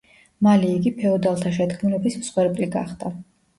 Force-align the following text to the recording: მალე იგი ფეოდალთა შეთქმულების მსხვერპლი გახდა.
მალე 0.45 0.71
იგი 0.77 0.91
ფეოდალთა 1.01 1.53
შეთქმულების 1.59 2.19
მსხვერპლი 2.25 2.73
გახდა. 2.81 3.15